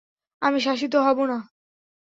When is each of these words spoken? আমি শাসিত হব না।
আমি 0.41 0.59
শাসিত 0.59 0.93
হব 0.95 1.17
না। 1.25 1.37